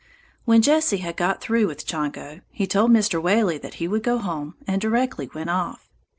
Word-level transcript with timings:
When 0.45 0.63
Jesse 0.63 0.97
had 0.97 1.15
got 1.15 1.41
through 1.41 1.67
with 1.67 1.85
Chongo, 1.85 2.41
he 2.49 2.65
told 2.65 2.89
Mr. 2.89 3.21
Whaley 3.21 3.59
that 3.59 3.75
he 3.75 3.87
would 3.87 4.01
go 4.01 4.17
home, 4.17 4.55
and 4.65 4.81
directly 4.81 5.29
went 5.31 5.51
off. 5.51 5.87